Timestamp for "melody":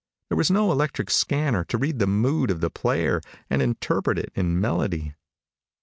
4.59-5.13